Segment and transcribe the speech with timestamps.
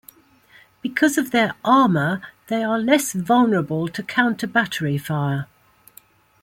[0.81, 5.45] Because of their armour they are less vulnerable to counter-battery fire.